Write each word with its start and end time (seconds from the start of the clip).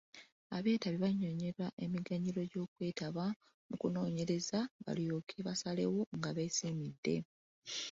Abeetabi 0.57 0.97
bannyonnyolwa 1.03 1.67
emiganyulo 1.85 2.41
gy'okwetaba 2.51 3.25
mu 3.67 3.75
kunoonyereza 3.81 4.59
balyoke 4.85 5.37
basalewo 5.47 6.01
nga 6.17 6.29
beesiimidde. 6.35 7.15